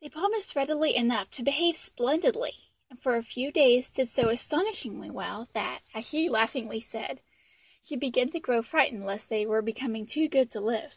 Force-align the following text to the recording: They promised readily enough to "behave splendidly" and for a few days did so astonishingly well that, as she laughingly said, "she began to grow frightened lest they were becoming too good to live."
They 0.00 0.08
promised 0.08 0.56
readily 0.56 0.96
enough 0.96 1.30
to 1.32 1.42
"behave 1.42 1.76
splendidly" 1.76 2.70
and 2.88 2.98
for 2.98 3.14
a 3.14 3.22
few 3.22 3.52
days 3.52 3.90
did 3.90 4.08
so 4.08 4.30
astonishingly 4.30 5.10
well 5.10 5.50
that, 5.52 5.82
as 5.92 6.08
she 6.08 6.30
laughingly 6.30 6.80
said, 6.80 7.20
"she 7.82 7.94
began 7.94 8.30
to 8.30 8.40
grow 8.40 8.62
frightened 8.62 9.04
lest 9.04 9.28
they 9.28 9.44
were 9.44 9.60
becoming 9.60 10.06
too 10.06 10.28
good 10.28 10.48
to 10.48 10.62
live." 10.62 10.94